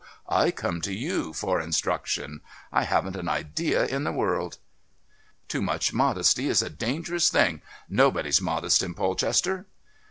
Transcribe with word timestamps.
I 0.29 0.49
come 0.49 0.81
to 0.81 0.91
you 0.95 1.31
for 1.31 1.61
instruction. 1.61 2.41
I 2.73 2.85
haven't 2.85 3.15
an 3.15 3.29
idea 3.29 3.85
in 3.85 4.03
the 4.03 4.11
world." 4.11 4.57
"Too 5.47 5.61
much 5.61 5.93
modesty 5.93 6.47
is 6.47 6.63
a 6.63 6.71
dangerous 6.71 7.29
thing. 7.29 7.61
Nobody's 7.87 8.41
modest 8.41 8.81
in 8.81 8.95
Polchester." 8.95 9.67